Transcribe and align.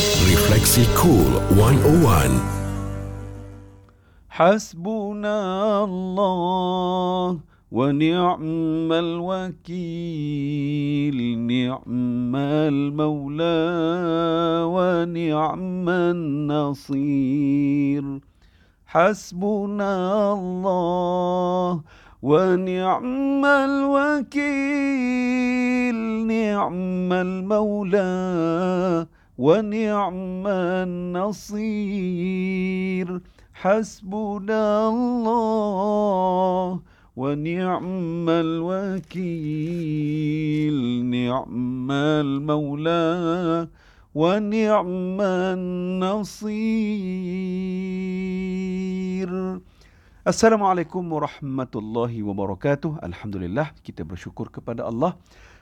Refleksi 0.00 0.88
Cool 0.96 1.32
101. 1.52 2.30
حسبنا 4.30 5.84
الله 5.84 7.40
ونعم 7.72 8.92
الوكيل 8.92 9.78
نعم 11.38 12.36
المولى 12.36 13.60
ونعم 14.64 15.88
النصير 15.88 17.40
حسبنا 18.86 20.32
الله 20.32 21.80
ونعم 22.22 23.44
الوكيل 23.44 24.36
نعم 26.26 27.12
المولى 27.12 28.10
ونعم 29.39 30.47
النصير 31.55 33.07
حسبنا 33.53 34.89
الله 34.89 36.79
ونعم 37.15 38.29
الوكيل 38.29 39.45
نعم 41.05 41.91
المولى 41.91 43.67
ونعم 44.15 45.21
النصير 45.21 46.45
Assalamualaikum 50.25 51.05
warahmatullahi 51.05 52.25
wabarakatuh. 52.25 52.97
Alhamdulillah 52.97 53.77
kita 53.85 54.01
bersyukur 54.01 54.49
kepada 54.49 54.81
Allah. 54.89 55.13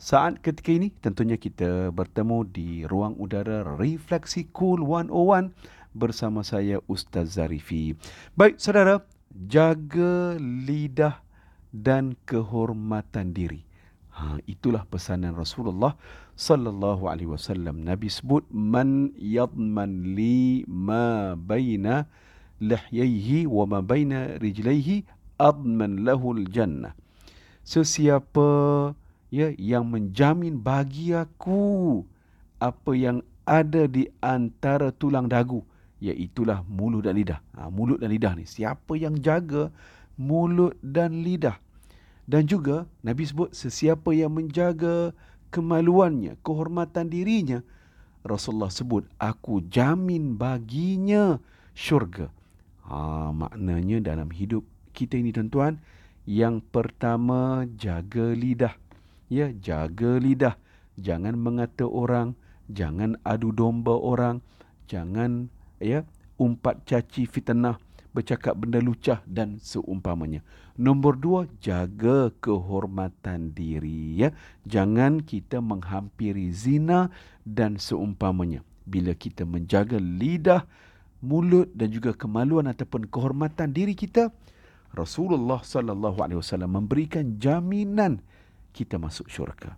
Saat 0.00 0.40
ketika 0.40 0.72
ini 0.72 0.88
tentunya 1.04 1.36
kita 1.36 1.92
bertemu 1.92 2.48
di 2.48 2.88
ruang 2.88 3.20
udara 3.20 3.76
Refleksi 3.76 4.48
Cool 4.48 4.80
101 4.80 5.52
bersama 5.92 6.40
saya 6.40 6.80
Ustaz 6.88 7.36
Zarifi. 7.36 7.92
Baik 8.32 8.56
saudara, 8.56 9.04
jaga 9.28 10.40
lidah 10.40 11.20
dan 11.68 12.16
kehormatan 12.24 13.36
diri. 13.36 13.68
Ha, 14.16 14.40
itulah 14.48 14.88
pesanan 14.88 15.36
Rasulullah 15.36 16.00
sallallahu 16.32 17.04
alaihi 17.04 17.36
wasallam. 17.36 17.84
Nabi 17.84 18.08
sebut 18.08 18.48
man 18.48 19.12
yadman 19.20 20.16
li 20.16 20.64
ma 20.64 21.36
baina 21.36 22.08
lihyaihi 22.56 23.44
wa 23.44 23.68
ma 23.68 23.84
baina 23.84 24.40
rijlaihi 24.40 25.04
adman 25.36 26.08
lahul 26.08 26.40
jannah. 26.48 26.96
Sesiapa 27.68 28.48
ya 29.30 29.54
yang 29.56 29.86
menjamin 29.86 30.58
bagi 30.58 31.14
aku 31.14 32.02
apa 32.58 32.92
yang 32.92 33.24
ada 33.46 33.88
di 33.88 34.06
antara 34.20 34.92
tulang 34.92 35.26
dagu 35.26 35.64
iaitulah 36.02 36.64
mulut 36.66 37.06
dan 37.06 37.14
lidah. 37.16 37.40
Ha, 37.56 37.68
mulut 37.68 38.00
dan 38.02 38.10
lidah 38.10 38.34
ni 38.36 38.44
siapa 38.44 38.96
yang 38.98 39.16
jaga 39.20 39.70
mulut 40.20 40.76
dan 40.82 41.24
lidah. 41.24 41.56
Dan 42.30 42.46
juga 42.46 42.86
Nabi 43.02 43.26
sebut 43.26 43.50
sesiapa 43.50 44.14
yang 44.14 44.30
menjaga 44.30 45.10
kemaluannya, 45.50 46.38
kehormatan 46.46 47.10
dirinya, 47.10 47.58
Rasulullah 48.22 48.70
sebut 48.70 49.08
aku 49.18 49.66
jamin 49.66 50.38
baginya 50.38 51.42
syurga. 51.74 52.30
Ha, 52.86 53.30
maknanya 53.34 53.98
dalam 54.14 54.30
hidup 54.30 54.62
kita 54.94 55.18
ini 55.18 55.34
tuan-tuan, 55.34 55.82
yang 56.28 56.62
pertama 56.62 57.66
jaga 57.74 58.30
lidah. 58.30 58.76
Ya, 59.30 59.54
jaga 59.54 60.18
lidah. 60.18 60.58
Jangan 60.98 61.38
mengata 61.38 61.86
orang, 61.86 62.34
jangan 62.66 63.14
adu 63.22 63.54
domba 63.54 63.94
orang, 63.94 64.42
jangan 64.90 65.46
ya 65.78 66.02
umpat 66.34 66.82
caci 66.82 67.30
fitnah, 67.30 67.78
bercakap 68.10 68.58
benda 68.58 68.82
lucah 68.82 69.22
dan 69.30 69.62
seumpamanya. 69.62 70.42
Nombor 70.74 71.14
dua, 71.14 71.40
jaga 71.62 72.34
kehormatan 72.42 73.54
diri. 73.54 74.18
Ya, 74.18 74.34
jangan 74.66 75.22
kita 75.22 75.62
menghampiri 75.62 76.50
zina 76.50 77.14
dan 77.46 77.78
seumpamanya. 77.78 78.66
Bila 78.82 79.14
kita 79.14 79.46
menjaga 79.46 80.02
lidah, 80.02 80.66
mulut 81.22 81.70
dan 81.70 81.94
juga 81.94 82.18
kemaluan 82.18 82.66
ataupun 82.66 83.06
kehormatan 83.06 83.70
diri 83.70 83.94
kita, 83.94 84.34
Rasulullah 84.90 85.62
sallallahu 85.62 86.18
alaihi 86.18 86.42
wasallam 86.42 86.82
memberikan 86.82 87.38
jaminan 87.38 88.26
kita 88.72 88.98
masuk 88.98 89.30
syurga. 89.30 89.76